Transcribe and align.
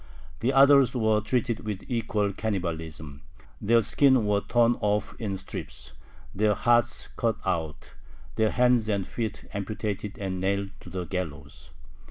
The 0.39 0.51
others 0.51 0.95
were 0.95 1.21
treated 1.21 1.59
with 1.59 1.83
equal 1.87 2.33
cannibalism; 2.33 3.21
their 3.61 3.83
skin 3.83 4.25
was 4.25 4.41
torn 4.47 4.75
off 4.81 5.13
in 5.19 5.37
strips, 5.37 5.93
their 6.33 6.55
hearts 6.55 7.09
cut 7.15 7.35
out, 7.45 7.93
their 8.35 8.49
hands 8.49 8.89
and 8.89 9.05
feet 9.05 9.45
amputated 9.53 10.17
and 10.17 10.41
nailed 10.41 10.71
to 10.79 10.89
the 10.89 11.05
gallows. 11.05 11.69